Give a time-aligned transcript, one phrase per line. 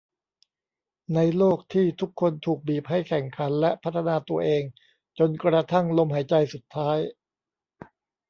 [1.13, 4.63] ในโลกที่ทุกคนถูกบีบให้แข่งขันและพัฒนาตัวเอง
[5.19, 6.97] จนกระทั่งลมหายใจสุดท้าย